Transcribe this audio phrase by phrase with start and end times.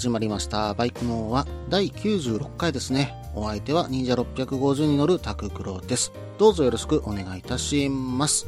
[0.00, 0.72] 始まりました。
[0.72, 3.14] バイクノーは第96回ですね。
[3.34, 6.10] お相手は忍者650に乗るタククロです。
[6.38, 8.46] どうぞよろしくお願いいたします。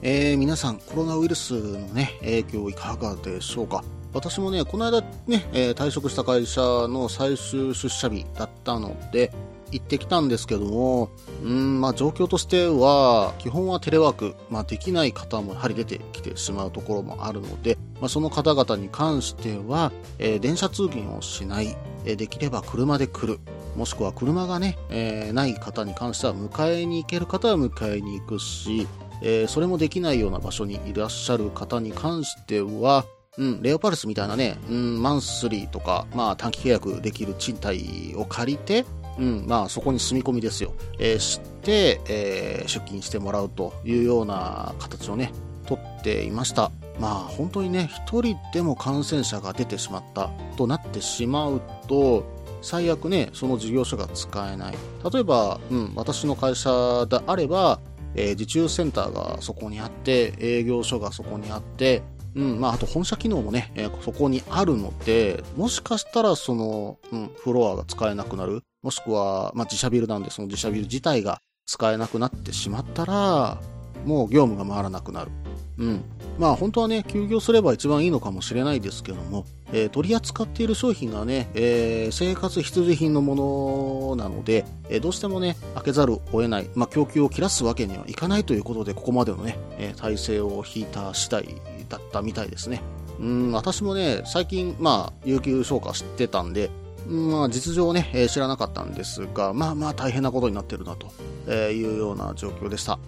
[0.00, 3.82] えー、皆さん、コロナウイルスのね、影響いかがでしょうか？
[4.12, 9.32] 私もね、この間ね、えー退職した会社の最終出社日だったので、
[9.72, 11.10] 行ってきたんですけども、
[11.42, 23.40] うん、まあ状況としては、基本はテレワーク、まあできない方もやはり出てきてしまうところもあるので、まあその方々に関しては、えー電車通勤をしない、えーできれば車で来る、
[23.76, 28.86] もしくは車がね、えーない方に関しては迎えに行ける方は迎えに行くし、
[29.22, 33.04] えーそれもできないような場所にいらっしゃる方に関しては、
[33.38, 38.84] うん、レオパルスみたいなね、うん、マンスリーとか、まあ短期契約できる賃貸を借りて、
[39.18, 40.72] うん、まあそこに住み込みですよ。
[40.98, 45.32] えーして、えー出勤してもらうというような形をね、
[45.66, 46.70] とっていました。
[46.98, 52.24] まあ本当にね、一人でも感染者が出てしまったとなってしまうと、
[52.62, 54.74] 最悪ね、その事業所が使えない。
[55.12, 57.80] 例えば、うん、私の会社であれば、
[58.14, 62.02] えー受注センターがそこにあって、営業所がそこにあって、
[62.34, 68.62] うん、まあ、あと本社機能もね、えーそこにあるので、もしかしたらその、うん、フロアが使えなくなる。
[68.82, 73.60] もしくは、まあ、自社ビルなんで、その自社ビル自体が使えなくなってしまったら、
[74.04, 75.30] もう業務が回らなくなる。
[75.78, 76.04] うん。
[76.38, 91.44] まあ本当はね、休業すれば一番いいのかもしれないですけども、えー取り扱っている商品がね、えー生活必需品のものなので、えーどうしてもね、開けざるを得ない、まあ供給を切らすわけにはいかないということで、ここまでのね、えー体制を引いた次第
[91.88, 92.82] だったみたいですね。
[93.18, 96.70] うん、私もね、最近、まあ、有給消化してたんで、
[97.08, 102.98] まあ、実情をね、えー知らなかったんですが、まあまあ大変なことになってるなというような状況でした。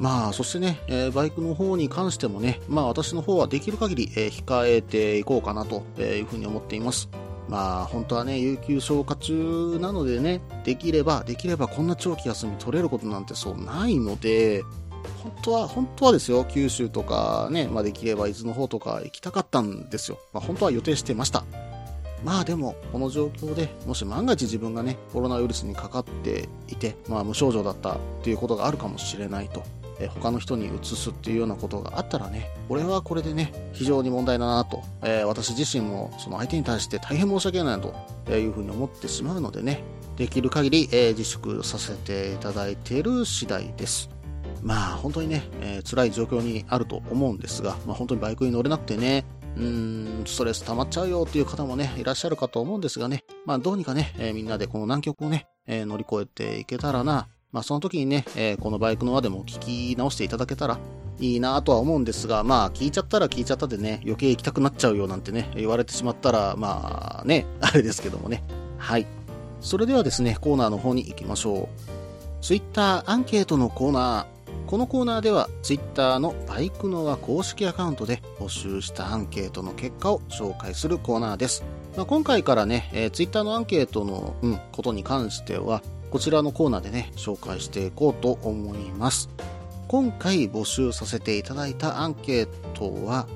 [0.00, 7.10] まあ、そしてね、えーバイクの方に関してもね、まあ私の方はできる限り、えー控えていこうかなというふうに思っています。
[7.50, 14.62] まあ本当はね、有給消化中なのでね、できれば、できればこんな長期休み取れることなんてそうないので、
[15.22, 20.18] 本当は、本当はですよ、九州とかね、まあできれば伊豆の方とか行きたかったんですよ。
[20.32, 21.44] まあ本当は予定してました。
[22.24, 29.62] まあでも、この状況でもし万が一自分がね、コロナウイルスにかかっていて、まあ無症状だったっていうことがあるかもしれないと、
[30.00, 39.82] えー他の人に移すっていうようなことがあったらね、これはこれでね、非常に問題だなと、えー私自身もその相手に対して大変申し訳ないなというふうに思ってしまうのでね、
[40.16, 44.10] できる限り、えー自粛させていただいている次第です。
[44.62, 49.24] まあ本当にね、えー辛い状況にあると思うんですが、まあ本当にバイクに乗れなくてね、
[49.56, 60.78] うーん、ストレス溜まっちゃうよっていう方もね、いらっしゃるかと思うんですがね、まあどうにかね、えーみんなでこの難局をね、えー乗り越えていけたらな、まあその時にね、えーこのバイクの輪でも聞き直していただけたら
[61.18, 68.42] いいなとは思うんですが、まあ聞いちゃったら聞いちゃったでね、余計行きたくなっちゃうよなんてね、言われてしまったら、まあね、 あれですけどもね。
[68.78, 69.06] はい。
[69.60, 71.68] それではですね、コーナーの方に行きましょう。
[72.40, 74.40] Twitter アンケートのコーナー。
[74.66, 81.64] このコーナーでは Twitter のバイクノア公式アカウントで募集したアンケートの結果を紹介するコーナーです。
[81.96, 89.28] まあ、今回からね、えー、Twitter のアンケートの、うん、ことに関しては、こちらのコーナーでね、紹介していこうと思います。
[89.86, 93.28] 今回募集させていただいたアンケートは、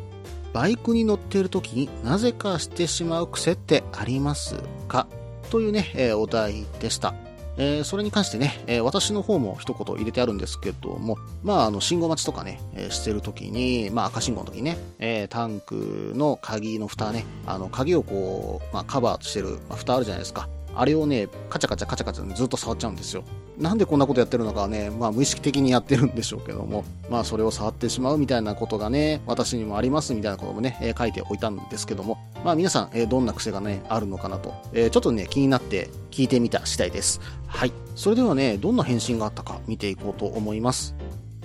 [0.52, 4.56] バイクに乗っている時になぜかしてしまう癖ってあります
[4.88, 5.06] か？
[5.50, 7.14] というね、えーお題でした。
[7.56, 20.48] えーそれに関してね、えー私の方も一言入れてあるんですけども、まあ、あの、信号待ちとかね、えーしてる時に、まあ、赤信号の時にね、えタンクの鍵の蓋ね、あの、鍵をこう、まあ、カバーしてる、まあ、蓋あるじゃないですか。
[20.76, 23.24] あれをね、カチャカチャカチャカチャずっと触っちゃうんですよ。
[23.58, 37.20] なんでこんなことやってるのかはね、まあ無意識的にやってるんでしょうけども、まあそれを触ってしまうみたいなことがね、私にもありますみたいなこともね、えー書いておいたんですけども、まあ皆さん、えーどんな癖がね、あるのかなと、えーちょっとね、気になって聞いてみた次第です。
[37.46, 37.72] はい。
[37.94, 40.94] それではね、どんな返信があったか見ていこうと思います。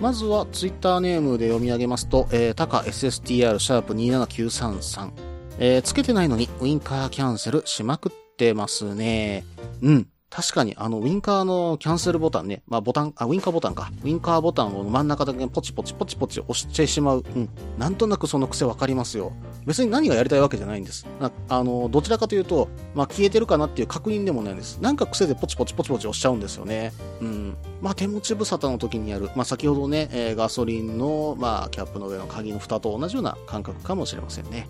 [0.00, 5.10] まずは、ツイッターネームで読み上げますと、えー、タカ SSTR シャープ27933。
[5.58, 9.44] えーつけてないのにウインカーキャンセルしまくってますね。
[9.82, 10.08] うん。
[10.30, 13.90] 確かに、あの、ウィンカーのキャンセルボタンね、まあ、ボタン、あ、ウィンカーボタンか。
[14.04, 17.24] ウィンカーボタンを真ん中だけポチポチポチポチ押してしまう。
[17.34, 17.48] うん。
[17.76, 19.32] なんとなくその癖わかりますよ。
[19.66, 21.04] 別に何がやりたいわけじゃないんです。
[21.48, 24.78] あの、どちらかというと、まあ、消えてるかなっていう確認でもないんです。
[24.78, 26.92] なんか癖でポチポチポチポチ押しちゃうんですよね。
[27.20, 27.56] うん。
[27.82, 34.68] まあ、手持ち無沙汰の時にやる、まあ、先ほどね、えー、ガソリンの、まあ、キャップの上の鍵の蓋と同じような感覚かもしれませんね。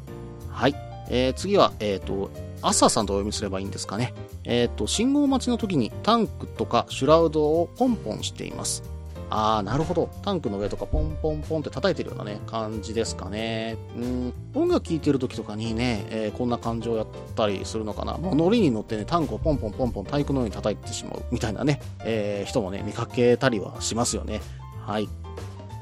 [0.48, 0.74] はい。
[1.10, 2.30] えー、次は、えっ、ー、と、
[2.62, 4.14] 朝さんとお読みすればいいんですかね。
[4.44, 8.82] えっ、ー、と、信号待ちの時にタンクとかシュラウドをポンポンしています。
[9.30, 10.10] あー、なるほど。
[10.22, 13.76] タンクの上とかポンポンポンって叩いてるようなね、感じですかね。
[13.96, 18.18] うん、音楽聴いてる時とかにね、えー、こんな感情やったりするのかな。
[18.18, 24.40] もうノリに乗ってね、タンクをポンポンポンポン体育のように叩いてしまうみたいなね、えー、人もね、見かけたりはしますよね。
[24.84, 25.08] はい。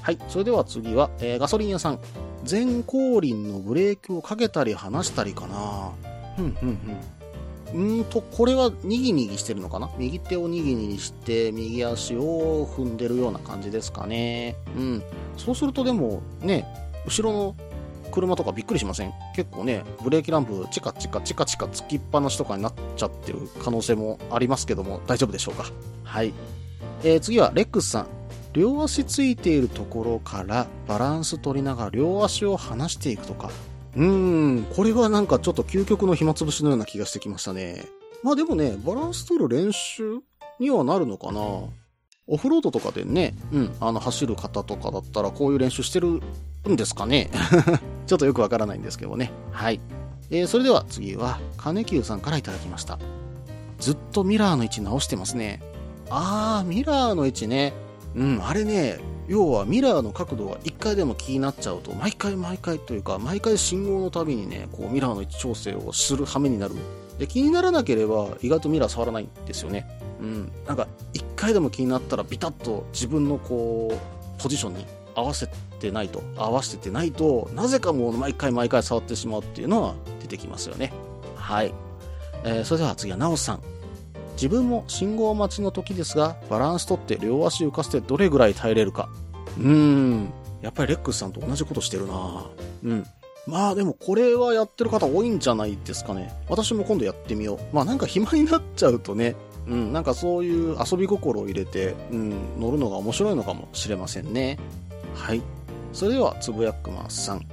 [0.02, 2.00] はい、それでは次は、えー、ガソリン屋さん。
[2.48, 5.92] 前後輪のブレーキをかけたり離したりかな。
[6.38, 6.76] ふんふん
[7.72, 7.98] ふん。
[7.98, 9.90] うんと、これはにぎにぎしてるのかな？
[9.98, 14.56] 右手をにぎにぎして、右足を踏んでるような感じですかね。
[14.76, 15.02] うん。
[15.36, 16.64] そうするとでも、ね、
[17.04, 17.56] 後ろの
[18.10, 19.12] 車とかびっくりしません？
[19.36, 25.64] 結構ね、ブレーキランプチカチカチカチカつきっぱなしとかになっちゃってる可能性もありますけども、大丈夫でしょうか？
[26.04, 26.32] はい。
[27.04, 28.06] えー、次は、レックスさん。
[28.54, 33.50] 両足ついているところからバランス取りながら両足を離していくとか、
[33.98, 34.04] うー
[34.60, 37.84] ん、これはなんかちょっと究極の暇つぶしのような気がしてきましたね。
[38.22, 40.20] まあでもね、バランス取る練習
[40.60, 41.40] にはなるのかな。
[42.30, 46.20] オフロードとかでね、うん、あの、走る方とかだったらこういう練習してる
[46.68, 47.30] んですかね。
[48.06, 49.32] ちょっとよくわからないんですけどね。
[49.50, 49.80] はい。
[50.30, 52.98] えー、それでは次は、金久さんからいただきました。
[53.80, 55.60] ずっとミラーの位置直してますね。
[56.10, 57.72] あー、ミラーの位置ね。
[58.14, 66.74] うん、あれね、要はミラーの角度が回でも気になっちゃうと毎回毎回というか毎回信号のたびにねこうミラーの位置調整をする羽目になる。
[67.18, 69.88] で気にならなければ意外とミラー触らないんですよね。
[70.20, 70.52] うん。
[70.66, 75.48] なんか1回でも気になったらビタッと自分のこうポジションに合わせ
[75.80, 80.92] てないと合わせてないとなぜかもう毎回毎回触ってしまうっていうのは出てきますよね。
[81.34, 81.72] はい、
[82.44, 83.60] えー、それでは次はなおさん。
[84.34, 89.08] 自分も信号待ちの時ですが、バランス取って両足浮かせてどれぐらい耐えれるか。
[89.58, 90.32] うーん。
[90.62, 92.46] やっぱりレックスさんと同じことしてるな
[92.84, 93.06] うん。
[93.46, 96.32] まあでもこれはやってる方多いんじゃないですかね。
[96.48, 97.74] 私も今度やってみよう。
[97.74, 104.58] まあなんか暇になっちゃうとね、うん、なんかそういう遊び心を入れて、うん、乗るのが面白いのかもしれませんね。
[105.14, 105.42] はい。
[105.92, 107.46] それでは、つぶやくまさん。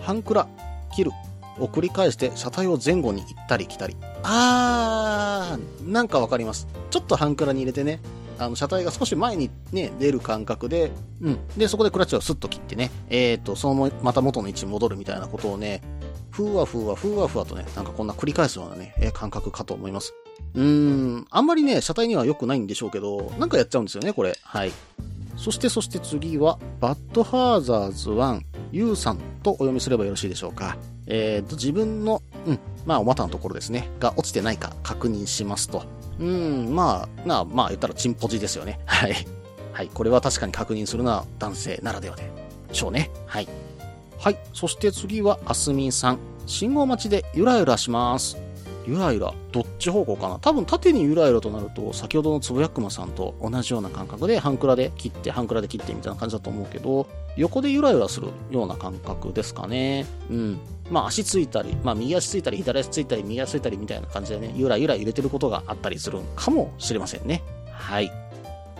[0.00, 0.48] 半クラ、
[0.94, 1.12] 切る、
[1.58, 3.96] を繰り返して車体を前後に行ったり来たり。
[4.22, 6.66] あー、なんかわかります。
[6.90, 8.00] ちょっと半クラに入れてね、
[8.38, 10.90] あの、車体が少し前にね、出る感覚で、
[11.20, 11.38] うん。
[11.56, 15.82] で、そこでクラッチをスッと切ってね、えっ、ー、と、そのまた元の位置に戻るみたいなことをね、
[16.30, 20.14] ふわふわふわふわとね、なんかこんな繰り返すようなね、え、感覚かと思います。
[20.54, 24.36] うーん、あんまりね、車体には良くないんでしょうけど、なんかやっちゃうんですよね、これ。
[24.42, 24.72] はい。
[25.36, 28.40] そしてそして次は、バッドハーザーズ1、
[28.72, 30.76] ユーさんとお読みすればよろしいでしょうか。
[31.06, 35.84] えーと、自分の、うん、まあ、お股のところですね、が落ちてないか確認しますと。
[36.18, 38.80] うん、まあ、なあ、まあ、言ったらチンポジですよね。
[38.86, 39.14] はい。
[39.72, 42.30] はい、これは確かに確認するのは男性ならではで
[42.72, 43.10] しょうね。
[43.26, 43.48] はい。
[44.18, 46.18] はい、そして次は、あすみんさん。
[46.46, 48.45] 信号待ちでゆらゆらします。
[48.86, 50.38] ゆらゆら、どっち方向かな？
[50.38, 57.06] 多分縦にゆらゆらとなると、先ほどのつぶやくまさんと同じような感覚で、半クラで切って、半クラで切ってみたいな感じだと思うけど、
[57.36, 60.06] 横でゆらゆらするような感覚ですかね。
[60.30, 60.58] うん。
[60.90, 67.42] まあ足ついたり、まあ右足ついたり、左足ついたり、右足ついたりみたいな感じでね、ゆらゆら揺れてることがあったりするかもしれませんね。
[67.72, 68.12] はい。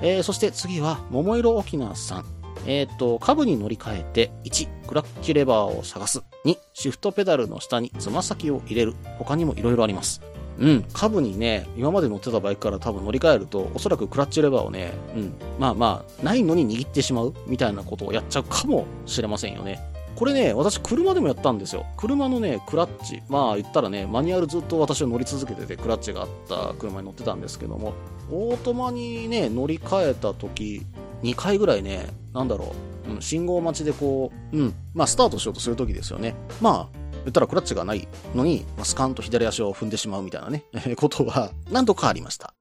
[0.02, 2.24] えー、そして次は、桃色沖縄さん。
[2.66, 6.22] えっ、ー、と、株に乗り換えて、1、クラッチレバーを探す。
[6.44, 8.94] 2、シフトペダルの下につま先を入れる。
[9.18, 10.20] 他にも色々あります。
[10.58, 19.80] うん、株にね、今まで乗ってたバイクから多分乗り換えると、おそらくクラッチレバーをね、うん、まあまあ、ないのに握ってしまうみたいなことをやっちゃうかもしれませんよね。
[20.16, 21.84] これね、私車でもやったんですよ。
[21.98, 23.22] 車のね、クラッチ。
[23.28, 27.92] まあ言ったらね、マニュアルずっと私は乗り続けてて、クラッチがあった車に乗ってたんですけども、
[28.32, 30.86] オートマにね、乗り換えた時、
[31.22, 32.74] 2回ぐらいね、なんだろ
[33.08, 36.34] う、うん、信号待ちでこう、うん、まあスタートしようとするときですよね。
[36.60, 40.64] まあ、言ったらクラッチがないのに、まあ、スカンと左足を踏んでしまうみたいなね、
[40.96, 42.54] ことは何度かありました。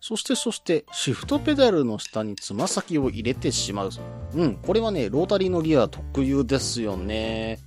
[0.00, 3.90] そしてそして、シフトペダルの下につま先を入れてしまう。
[4.34, 7.58] うん、これはね、ロータリーのギア特有ですよね。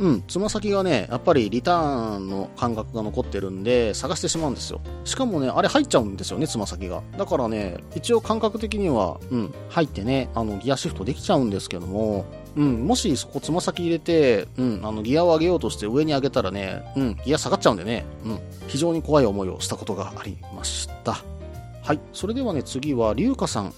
[0.00, 4.80] うん、つま先がね、やっぱりリターンの感覚が残ってるんで、探してしまうんですよ。
[5.04, 7.02] しかもね、あれ入っちゃうんですよね、つま先が。
[7.18, 12.24] だからね、一応感覚的には、うん、入ってね、あの、ギアシフトできちゃうんですけども、
[12.56, 18.38] うん、もしそこつま先入れて、うん、あの、ギアを上げようとして上に上げたらね、うん、ギア下がっちゃうんでね、うん、
[18.68, 21.18] 非常に怖い思いをしたことがありました。
[21.82, 22.00] はい。
[22.14, 23.74] それではね、次は、龍華さん。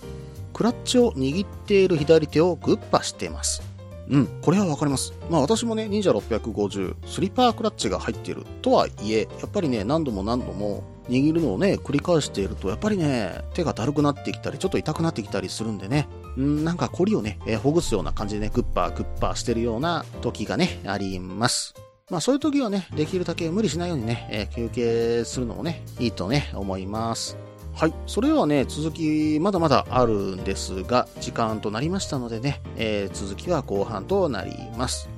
[0.53, 3.72] クラッチを握っている左手をグッパしています。
[4.09, 5.15] うん、これはわかります。
[5.31, 21.75] まあ私もね、忍者650、スリッパークラッチが入っているとはいえ、やっぱりね、何度も何度も握るのをね、繰り返していると、やっぱりね、手がだるくなってきたり、ちょっと痛くなってきたりするんでね、うんなんかコリをね、えー、ほぐすような感じでね、グッパーグッパーしてるような時がね、あります。
[22.11, 27.37] まあそういう時はね、できるだけ無理しないようにね、えー、休憩するのもね、いいとね、思います。
[27.75, 27.95] はい。
[28.07, 35.09] それではね、続き、まだまだあるんですが、時間となりましたのでね、えー、続きは後半となります。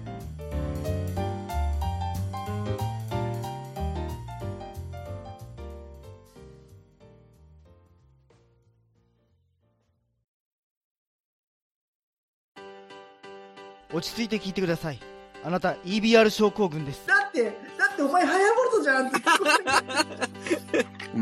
[13.92, 14.98] 落ち着いて聞いてください。
[15.44, 17.06] あなた EBR 症候群です。
[17.06, 17.50] だって、だ
[17.92, 19.20] ってお前ハヤボルトじゃんって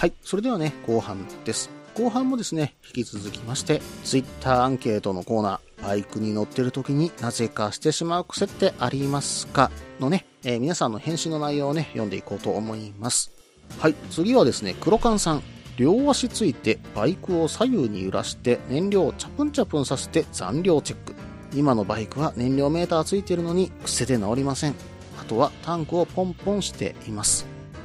[0.00, 0.14] はい。
[0.22, 1.68] それではね、後半です。
[1.94, 9.70] 後半もですね、引き続きまして、Twitter アンケートのコーナー、バイクに乗ってる時になぜかしてしまう癖ってありますか？
[10.00, 13.30] のね、えー、皆さんの返信の内容をね、読んでいこうと思います。
[13.78, 13.94] はい。
[14.10, 15.42] 次はですね、黒缶さん。
[15.76, 21.14] 両足ついてバイクを左右に揺らして燃料をチャプンチャプンさせて残量チェック。
[21.54, 24.74] 今のバイクは燃料メーターついてるのに癖で治りません。
[25.20, 27.44] あとはタンクをポンポンしています。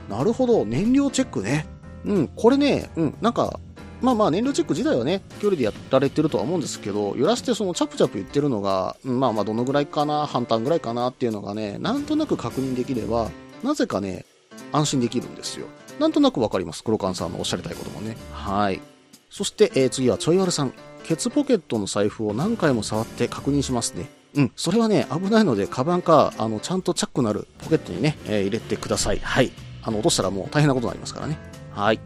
[0.10, 1.68] なるほど、燃料チェックね。
[2.06, 3.60] うん、これね、うん、なんか、
[4.02, 13.32] まあまあ燃料チェック自体はね、距離でやられてるとは思うんですけど、揺らしてそのチャプチャプ言ってるのが、まあまあどのぐらいかな、半端ぐらいかなっていうのがね、なんとなく確認できれば、
[13.64, 14.26] なぜかね、
[14.72, 15.68] 安心できるんですよ。
[16.00, 16.84] なんとなくわかります。
[16.84, 18.18] 黒缶さんのおっしゃりたいこともね。
[18.32, 18.82] はい。
[19.30, 20.74] そして、えー、次はちょいわるさん。
[21.04, 24.10] ケツポケットの財布を何回も触って確認しますね。
[24.36, 29.20] うん、それはね、危ないので、カバンか、あの、ちゃんとチャックのあるポケットにね、えー、入れてください。
[29.20, 29.52] はい。
[29.84, 31.55] あの、落としたらもう大変なことになりますからね。
[31.76, 32.00] はい。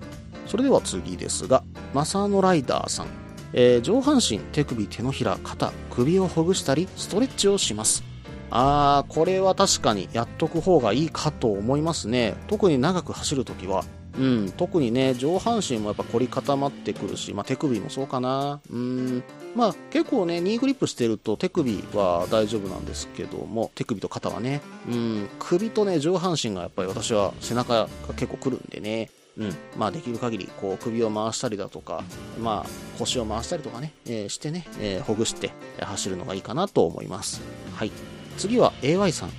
[0.48, 3.08] それでは次ですが、マサーノライダーさん。
[3.54, 8.04] えー、上半身、手首、手のひら、肩、首をほぐしたり、ストレッチをします。
[8.52, 12.36] あー、これは確かにやっとく方がいいかと思いますね。
[12.48, 13.86] 特に長く走るときは。
[14.18, 18.60] うん、特にね、上半身もやっぱ凝り固まってくるし、まあ、手首もそうかな。
[18.70, 19.24] うん、
[19.56, 29.10] まあ結構ね、ニーグリップしてると手首は大丈夫なんですけども、手首と肩はね、うん、首とね、上半身がやっぱり私は背中が結構くるんでね、
[29.40, 32.04] うん、まあできる限りこう首を回したりだとか、
[32.40, 32.70] まあ
[33.00, 37.42] 腰を回したりとかね、えー、してね、えー、ほぐして走るのがいいかなと思います。
[37.74, 37.92] はい。
[38.38, 39.32] 次は AY さん。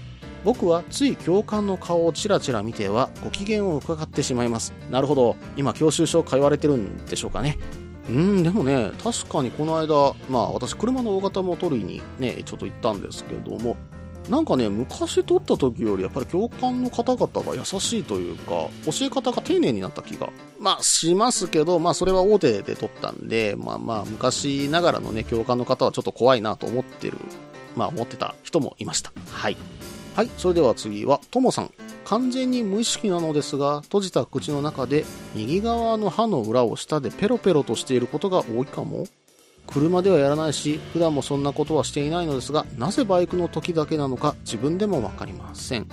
[0.43, 4.73] 僕はつい教官の顔をチラチラ見てはご機嫌を伺ってしまいます。
[4.91, 5.37] なるほど。
[5.57, 7.59] 今教習所通われてるんでしょうかね。
[8.09, 13.77] うん、でもね、確かにこの間、まあ私車の大型も取りにね、ちょっと行ったんですけども、
[14.31, 20.29] なんかね、昔撮った時よりやっぱり教官の方々が優しいというか、教え方が丁寧になった気が、
[20.61, 27.19] まあしますけど、まあそれは大手で撮ったんで、まあまあ昔ながらのね、教官の方はちょっと怖いなと思ってる、
[27.75, 29.13] まあ思ってた人もいました。
[29.33, 29.57] はい。
[30.15, 31.73] はい、それでは次は、ともさん。
[32.05, 39.07] 完全に無意識なのですが、閉じた口の中で右側の歯の裏を舌でペロペロとしていることが多いかも
[39.73, 45.87] 車ではやらないし、普段もそんなことはしていないのですが、なぜバイクの時だけなのか自分でもわかりません。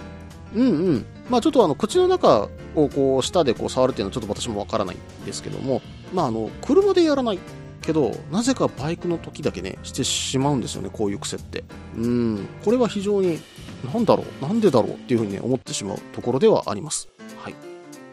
[0.56, 1.06] うんうん。
[1.30, 5.82] まあちょっとあの、口の中をこう、舌でこう触るっていうのはちょっと私もわからないんですけども、
[6.14, 7.40] まああの、車でやらない
[7.82, 11.64] けど、なぜかバイクの時だけね、してしまうんですよね、こういう癖って。
[11.96, 12.48] うん。
[12.64, 13.40] これは非常に、
[13.94, 17.10] なんだろう、なんでだろうっていうふうにね、思ってしまうところではあります。
[17.38, 17.56] はい。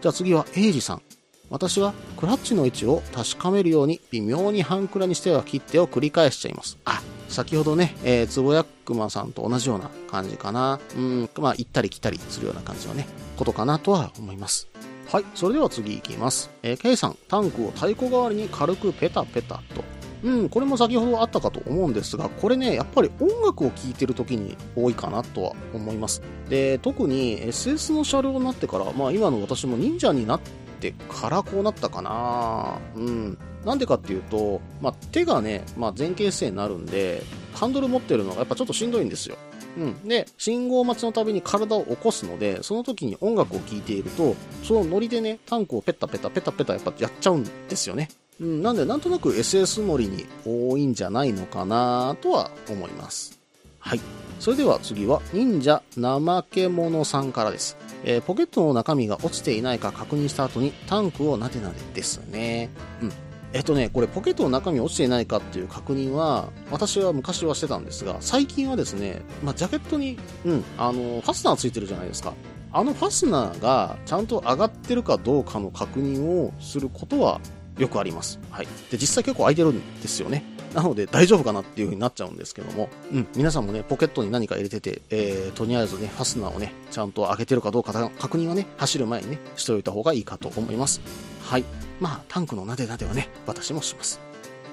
[0.01, 1.03] じゃあ次は、エイジさん。
[1.51, 6.79] 私はクラッチの位置を確かめるように微妙に半クラにしては切手を繰り返しちゃいます。
[6.85, 10.81] あ、先ほどね、えー、つぼやくまさんと同じような感じかな。
[10.97, 14.69] うん、まあ、行ったり来たりするような感じのね、ことかなとは思います。
[15.11, 16.51] はい、それでは次行きます。
[16.63, 19.85] えー、K さん、タンクを太鼓代わりに軽くペタペタと。
[20.25, 26.23] うん、これも先ほどあったかと思うんですが、これね、やっぱり音楽を聴いてる時に多いかなとは思います。
[26.49, 33.39] で、特に SS の車両になってから、まあ今の私も忍者になってからこうなったかなうん。
[33.65, 37.23] なんでかっていうと、まあ、手がね、まあ、前傾姿勢になるんで、
[37.55, 39.37] ハンドル持ってるのがやっぱちょっとしんどいんですよ。
[39.77, 40.09] うん。
[40.09, 48.09] で、信号待ちのたびに体を起こすので、その時に音楽を聴いていると、そのノリでね、タンクをペタペタペタペタやっぱやっちゃうんですよね。
[48.41, 48.63] うん。
[48.63, 53.39] なんで、なんとなく SS ノリに多いんじゃないのかなとは思います。
[53.79, 54.01] はい。
[54.41, 57.77] それでは次は、忍者怠け者さんからです。
[58.05, 62.71] えーポケットの中身が落ちていないか確認した後にタンクをなでなでですね。
[63.03, 63.13] うん。
[63.53, 72.35] えっとね、これポケットの中身落ちていないかっていう確認は、私は昔はしてたんですが、最近はですね、まあ、ジャケットに、うん、あの、ファスナーついてるじゃないですか。
[72.77, 77.41] あのファスナーがちゃんと上がってるかどうかの確認をすることは
[77.79, 78.39] よくあります。
[78.51, 78.67] はい。
[78.91, 80.45] で、実際結構空いてるんですよね。
[80.75, 91.01] なので大丈夫かなっていう風になっちゃうんですけども、うん、皆さんもね、ポケットに何か入れてて、えー、とりあえずね、ファスナーをね、ちゃんと上げてるかどうか確認はね、走る前にね、しておいた方がいいかと思います。
[91.43, 91.65] はい。
[92.01, 94.21] まあ、タンクのなでなではね、私もします。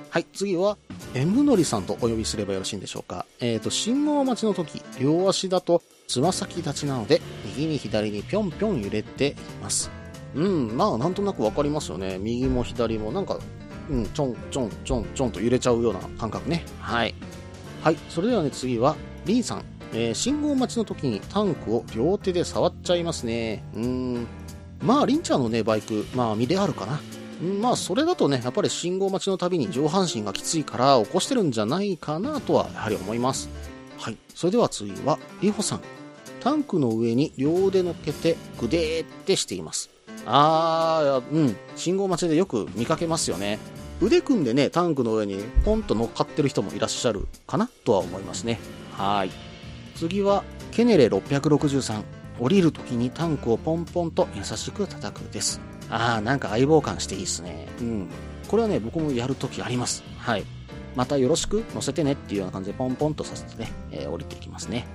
[0.09, 0.77] はい、次は、
[1.13, 3.25] M のりさんとお呼びすればよろしいんでしょうか。
[3.39, 10.00] えっ、と、信号待ちの時、両足だとつま先立ちなので、右に左にぴょんぴょん揺れています。
[10.35, 12.17] うん、まあ、なんとなくわかりますよね。
[12.17, 13.39] 右も左も、なんか、
[13.89, 16.65] うん、ちょんちょんちょんちょんと揺れちゃうような感覚ね。
[16.79, 17.15] はい。
[17.83, 18.95] はい、それではね、次は、
[19.25, 19.63] リンさん。
[19.93, 23.63] えー信号待ちの時にタンクを両手で触っちゃいますね。
[23.75, 23.85] うー
[24.19, 24.27] ん。
[24.81, 26.99] まあ、リンちゃんのね、バイク、まあ、見であるかな。
[27.41, 33.49] うんまあ、それだとね、やっぱり信号待ちのたびに上半身がきついから起こしてるんじゃないかなとは、やはり思います。
[33.97, 34.17] はい。
[34.33, 35.81] それでは次は、リホさん。
[36.39, 39.89] タンクの上に両腕乗っけて、グデーってしています。
[40.25, 41.57] あー、うん。
[41.75, 43.59] 信号待ちでよく見かけますよね。
[44.01, 48.59] 腕組んでね、タンクの上にポンと乗っかってる人もいらっしゃるかなとは思いますね。
[48.93, 49.31] はい。
[49.95, 52.03] 次は、ケネレ663。
[52.39, 55.61] 降りるときにタンクをポンポンと優しく叩くです。
[55.89, 57.67] あー、なんか相棒感していいっすね。
[57.79, 58.07] うん。
[58.47, 60.03] これはね、僕もやるときあります。
[60.17, 60.45] はい。
[60.95, 64.87] またよろしく乗せてねっていうような感じでポンポンとさせてね、えー降りていきますね。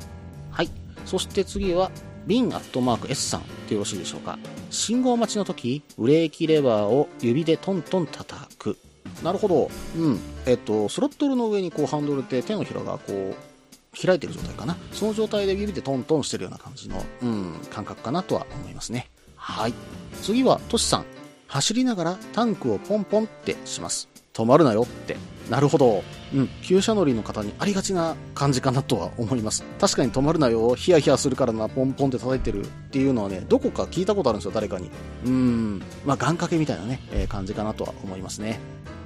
[0.50, 0.70] はい。
[1.04, 1.90] そして次は、
[2.26, 4.38] ビンアットマーク S さんでよろしいでしょうか。
[4.70, 8.76] 信号待ちの時、ブレーキレバーを指でトントン叩く。
[9.22, 9.70] なるほど。
[9.96, 10.18] うん。
[10.44, 14.76] えっと、スロットルの上にこうハンドルって手のひらがこう、開いてる状態かな。
[14.92, 19.08] その状態で指でトントンしてるような感じの、うん、感覚かなとは思いますね。
[19.36, 19.74] はい。
[20.22, 21.04] 次は、トシさん。
[21.46, 24.08] 走りながらタンクをポンポンってします。
[24.34, 25.16] 止まるなよって。
[25.50, 26.02] なるほど。
[26.34, 26.48] うん。
[26.62, 29.62] 旧車乗りの方にありがちな感じかなとは思います。
[29.80, 34.90] 確かに止まるなよ、ヒヤヒヤするからな、ポンポンって叩いてるっていうのはね、どこか聞いたことあるんですよ、誰かに。
[35.24, 35.78] うーん。
[36.04, 38.58] まあ、願掛けみたいなね、えー感じかなとは思いますね。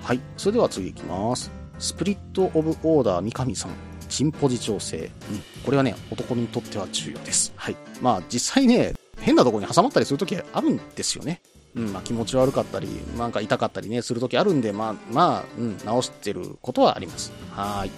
[0.03, 0.20] はい。
[0.37, 1.50] それでは次行きます。
[1.79, 3.72] スプリット・オブ・オーダー三上さん。
[4.09, 4.98] チンポジ調整。
[4.98, 5.42] うん。
[5.64, 7.53] これはね、男にとっては重要です。
[7.57, 7.76] はい。
[8.00, 11.40] まあ、実際ね、変なとこに挟まったりするときあるんですよね。
[11.74, 17.33] うん、まあ気持ち悪かったり、なんか痛かったりね、するときあるんで、まあ、まあ、うん、直してることはあります。
[17.52, 17.90] はい。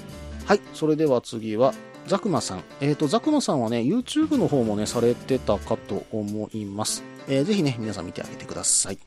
[0.47, 0.61] はい。
[0.75, 1.73] それでは次は、
[2.07, 2.65] ザクマさん。
[2.81, 7.05] えっ、と、ザクマさんはね、YouTube の方もね、されてたかと思います。
[7.29, 8.99] えーぜひね、皆さん見てあげてください。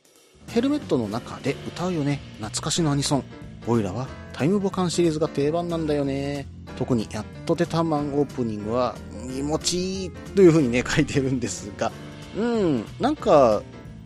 [0.47, 2.21] ヘルメットの中で歌うよね。
[2.37, 3.23] 懐かしのアニソン。
[3.67, 6.47] オイラはタイムボカンシリーズが定番なんだよね。
[6.77, 8.95] 特にやっと出たマンオープニングは
[9.33, 11.91] 気持ちいいという風にね、書いてるんですが、
[12.37, 13.63] うん、なんか、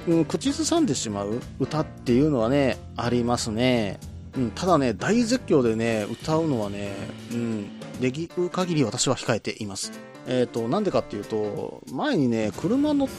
[0.10, 4.00] うん、口ずさんでしまう歌っていうのはね、ありますね。
[4.36, 6.96] うん、ただね、大絶叫でね、歌うのはね、
[7.32, 9.92] うん、できる限り私は控えています。
[10.28, 13.10] えっ、と、なんでかっていうと、前にね、車乗っ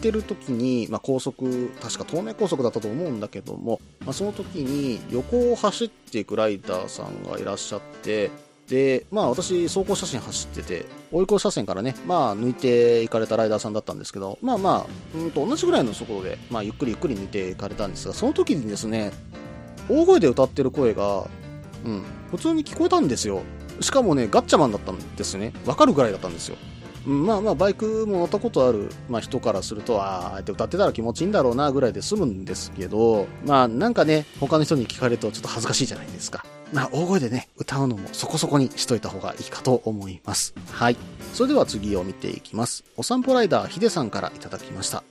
[0.00, 8.30] てる時に、まあ、高速、確か東名高速だったと思うんだけども、まあ、その時に横を走っていくライダーさんがいらっしゃって、
[8.68, 19.12] で、まあ私、走行車線走ってて、追い越し車線からね、まあ抜いていかれたライダーさんだったんですけど、まあまあ、うんと同じぐらいの速度で、まあゆっくりゆっくり抜いていかれたんですが、その時にですね、
[19.88, 21.28] 大声で歌ってる声が、
[21.84, 23.42] うん、普通に聞こえたんですよ。
[23.80, 25.52] しかもね、ガッチャマンだったんですね。
[25.64, 26.56] わかるぐらいだったんですよ。
[27.06, 36.44] うんまあまあ、バイクも乗ったことある、まあ、人からすると、ああ、あえて歌ってたら気持ちいいんだろうな、ぐらいで済むんですけど、まあ、なんかね、他の人に聞かれるとちょっと恥ずかしいじゃないですか。
[36.72, 40.54] まあ、大声でね、歌うのもそこそこにしといた方がいいかと思います。
[40.72, 40.96] はい。
[41.32, 42.84] それでは次を見ていきます。
[42.96, 45.04] お散歩ライダー、ヒデさんからいただきました。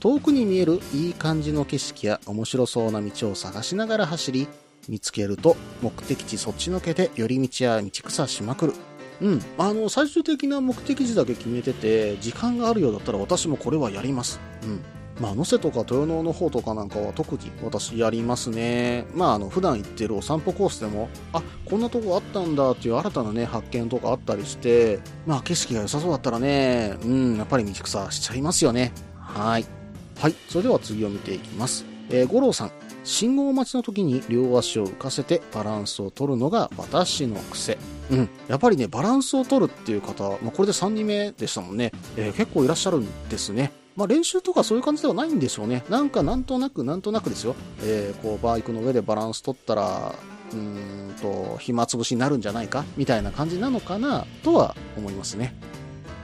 [0.00, 4.48] 遠くに見えるいい感じの景色や面白そうな道を探しながら走り、
[4.88, 8.74] 見つけると目的地そっちのけで寄り道や道草しまくる。
[9.20, 9.42] うん。
[9.58, 14.40] あの、最終的な目的地だけ決めてて、時間があるようだったら私もこれはやります。
[14.64, 14.80] うん。
[15.20, 19.06] まあ、能勢とか豊能の方とかなんかは特に私やりますね。
[19.14, 28.92] まあ、あの、普段行ってるお散歩コースでも、あ、こんなとこあったんだっていう新たなね、発見とかあったりして、まあ、景色が良さそうだったらね、うん、やっぱり道草しちゃいますよね。
[29.18, 29.66] はい。
[30.18, 30.34] はい。
[30.48, 31.84] それでは次を見ていきます。
[32.10, 32.72] えー、五郎さん。
[33.04, 37.78] 信号待ちの時に両足を浮かせてバランスを取るのが私の癖。
[38.10, 38.28] うん。
[38.48, 41.92] やっぱりね、バランスを取るっていう方、まあ、これで3人目でしたもんね。
[42.16, 43.83] えー結構いらっしゃるんですね。
[43.96, 45.84] まあ、練習とかそういう感じではないんでしょうね。
[45.88, 47.54] なんかなんとなくなんとなくですよ。
[47.82, 50.14] えーこうバイクの上でバランス取ったら、
[50.52, 52.84] うーんと、暇つぶしになるんじゃないか？
[52.96, 54.26] みたいな感じなのかな？
[54.42, 55.54] とは思いますね。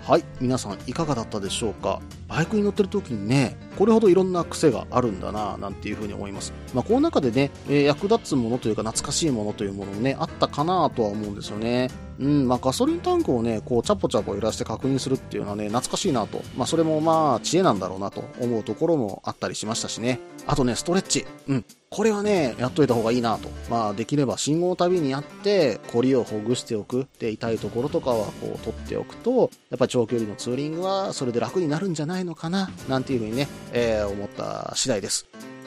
[0.04, 0.24] はい。
[0.40, 2.00] 皆さんいかがだったでしょうか？
[2.28, 6.53] バイクに乗ってる時にね、これほどいろんな癖があるんだななんていうふうに思います。
[6.75, 11.88] まあ、この中でね、えー役立つものというか懐かしいものというものもね、あったかなとは思うんですよね。
[12.21, 16.43] うん、まあ、ガソリンタンクをね、こう、チャポチャポ揺らして確認するっていうのはね、懐かしいなと。
[16.55, 20.21] まあ、それもまあ、知恵なんだろうなと思うところもあったりしましたしね。
[20.47, 21.25] あとね、ストレッチ。
[21.49, 21.64] うん。
[21.88, 23.49] これはね、やっといた方がいいなと。
[23.71, 27.09] まあ、できれば信号旅にやって、コリをほぐしておく。
[27.19, 35.26] で、痛いところとかはこう、取っておくと、やっぱり長距離のツーリングは、それで楽になるんじゃないのかな、なんていうふうにね、えー思った次第です。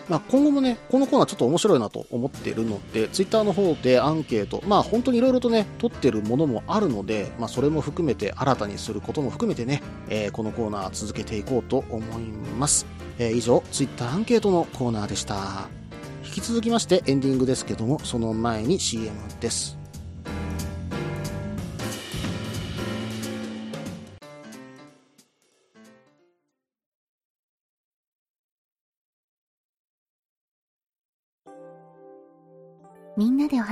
[0.09, 12.23] まあ、今後もね、このコーナーちょっと面白いなと思っているので、ツイッターの方でアンケート、まあ本当にいろいろとね、取ってるものもあるので、まあそれも含めて新たにすることも含めてね、えーこのコーナー続けていこうと思い
[12.59, 12.85] ます。
[13.17, 15.69] えー以上、ツイッターアンケートのコーナーでした。
[16.25, 19.82] 引き続きましてエンディングですけども、その前に CM です。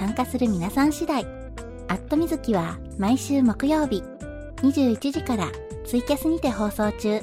[0.00, 1.26] 参加する皆さん次第。
[1.88, 4.02] アットみずきは毎週木曜日
[4.62, 5.52] 21時から
[5.84, 7.20] ツイキャスにて放送中。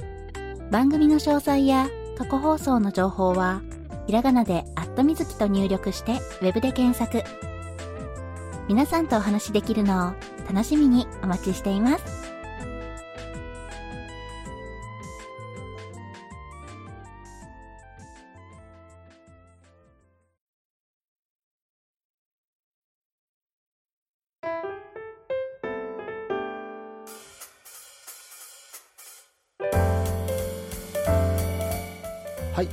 [0.69, 3.63] 番組の詳細や過去放送の情報は
[4.05, 7.27] ひらがなでアットみずきと入力してウェブで検索。
[8.67, 10.13] 皆さんとお話しできるのを
[10.47, 12.26] 楽しみにお待ちしています。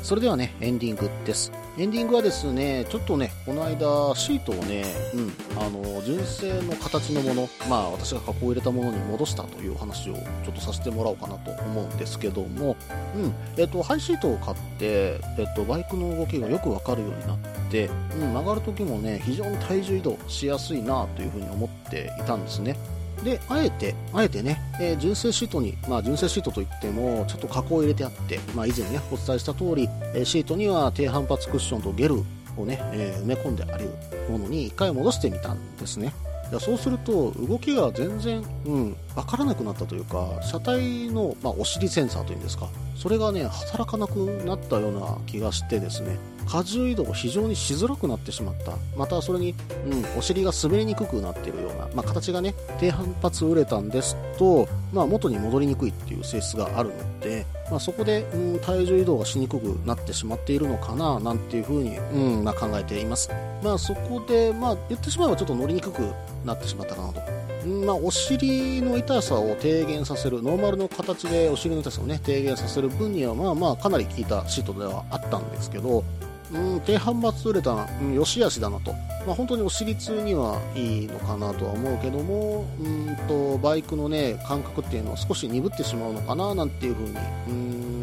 [0.05, 1.51] それではね、エンディングです。
[1.79, 12.77] エンディングはですね、ちょっとね、この間、シートをね、うん、あの、純正の形のもの、まあ、私が加工を入れたものに戻したという話をちょっとさせてもらおうかなと思うんですけども、
[13.17, 17.39] うん、えっと、ハイシートを買って、えっと、バイクの動きがよくわかるようになっ
[17.71, 17.89] て、
[18.21, 22.77] うん、曲がる時もね、非常に体重移動しやすいなというふうに思っていたんですね。
[23.23, 32.17] で、あえて、あえてね、えー純正シートに、まあ純正シートといっても、ちょっと加工を入れてあって、まあ以前ね、お伝えした通り、えーシートには低反発クッションとゲル
[32.57, 33.89] をね、えー埋め込んである
[34.29, 36.13] ものに1回戻してみたんですね。
[36.51, 46.17] いやそうすると動きが全然、うん、分からなくなったというか車体の、まあ、お尻センサーというんですかそれがね働かなくなったような気がしてですね。
[46.47, 48.73] 荷重移動が非常にしづらくなってしまった。
[48.97, 49.55] またそれに、
[49.87, 63.31] うん、お尻が滑りにくくなっているような、まあ、形がね低反発ウレタンですと、まあ、元に戻りにくいっていう性質があるので、まあ、そこで、うん、体重移動がしにくくなってしまっているのかななんていうふうに、うんまあ、考えています。
[63.63, 66.03] まあそこで、まあ、言ってしまえばちょっと乗りにくく
[66.45, 67.44] なってしまったかなと。
[67.65, 76.05] まあ、お尻の痛さを低減させる、ノーマルの形でお尻の痛さをね、低減させる分には、まあまあ、かなり効いたシートではあったんですけど、
[76.53, 78.93] うん、低反発ウレタン、うん、良し悪しだなと。
[79.27, 87.17] まあ、本当にお尻痛にはいいのかなとは思うけども、うんと、バイクのね、感覚っていうのは少し鈍ってしまうのかな、なんていうふうに、
[87.49, 87.51] う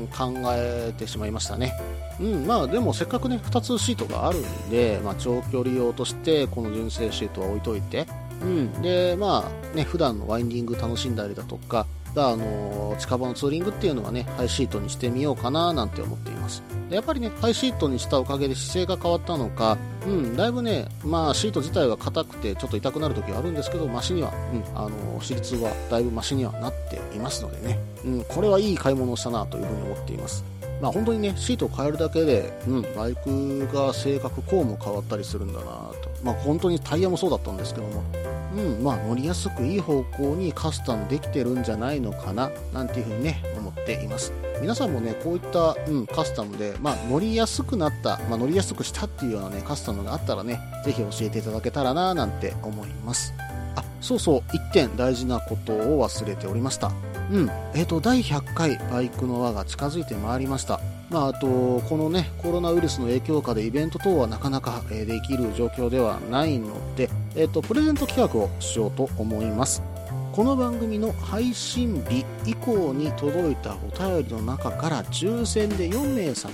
[0.05, 1.73] ん、考えてしまいましたね。
[2.19, 8.07] うん、まあでもせっかくね、2つシートがあるんで、まあ長距離用としてこの純正シートは置いといて、
[8.41, 16.61] うん、で、まあね、普段のワインディング楽しんだりだとか、あの近場のツーリングっていうのはね、ハイシートにしてみようかななんて思っています。
[16.89, 30.43] やっぱりね、ハイシートにしたおかげで姿勢が変わったのか、うん、だいぶね、まあシート自体は硬くてちょっと痛くなる時はあるんですけど、マシには、うん、あの私立はだいぶマシにはなっていますのでね、うん、これはいい買い物をしたなというふうに思っています。
[30.81, 35.93] まあ、本当にね、シートを変えるだけで、うん、バイクが性格、こうも変わったりするんだなと。
[36.23, 38.03] まあ、本当にタイヤもそうだったんですけども、
[38.55, 44.33] うん、まあ乗りやすくいい方向にカスタムできてるんじゃないのかな、なんていうふうにね、思っています。
[44.61, 53.33] 皆さんもね、こういった、うん、カスタムで、まあ乗りやすくなった、まあ乗りやすくしたっていうようなね、カスタムがあったらね、ぜひ教えていただけたらな、なんて思います。
[53.75, 56.91] あ、そうそう、一点大事なことを忘れておりました。
[57.31, 60.81] うん、えっ、と、第100回バイクの輪が近づいてまいりました。
[61.11, 69.83] まあ、あと、このね、コロナウイルスの影響下でイベント等はなかなか、えできる状況ではないので、えっ、と、プレゼント企画をしようと思います。
[70.31, 76.53] この番組の配信日以降に届いたお便りの中から抽選で4名様、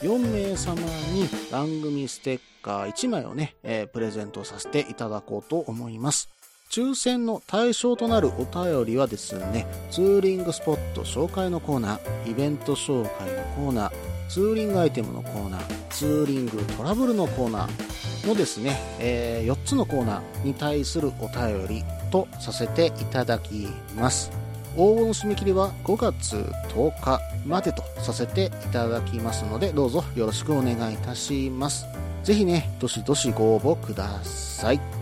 [0.00, 0.80] 4名様
[1.12, 6.37] に番組ステッカー1枚をね、えープレゼントさせていただこうと思います。
[6.68, 13.92] 抽選の対象となるお便りはですね、ツーリングスポット紹介のコーナー、イベント紹介のコーナー、
[14.28, 24.30] ツーリングアイテムのコーナー、ツーリングトラブルのコーナーのですね、え4つのコーナーに対するお便りとさせていただきます。
[24.76, 26.36] 応募の締め切りは5月
[26.68, 31.86] 10日までとさせていただきますので、どうぞよろしくお願いいたします。
[32.22, 34.97] ぜひね、どしどしご応募ください。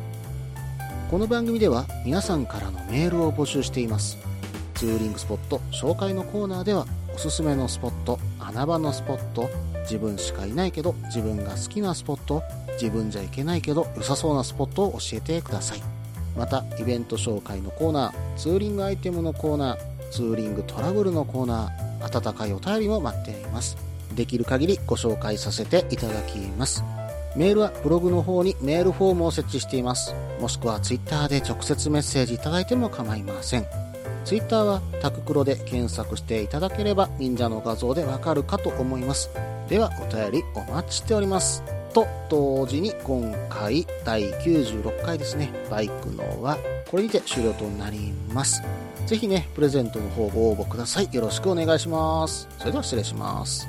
[1.09, 4.19] この番組では皆さんからのメールを募集しています。
[4.75, 9.49] ツーリングスポット紹介のコーナーではおすすめのスポット、穴場のスポット、
[9.83, 12.43] 自分しかいないけど自分が好きなスポット、
[12.73, 15.83] 自分じゃいけないけど良さそうなスポットを教えてください。
[16.37, 19.79] また、イベント紹介のコーナー、ツーリングアイテムのコーナー、
[20.11, 23.77] ツーリングトラブルのコーナー、温かいお便りも待っています。
[24.17, 26.83] できる限りご紹介させていただきます。
[27.37, 30.15] メールはブログの方にメールフォームを設置しています。
[30.41, 33.67] もしくはツイッターで直接メッセージいただいても構いません。
[34.25, 39.31] ツイッターはタククロで検索していただければ忍者の画像でわかるかと思います。
[39.69, 41.63] ではお便りお待ちしております。
[41.93, 46.59] と同時に今回第96回ですね、バイクのは
[46.91, 48.63] これにて終了となります。
[49.07, 51.09] ぜひね、プレゼントの方ご応募ください。
[51.13, 52.49] よろしくお願いします。
[52.59, 53.69] それでは失礼します。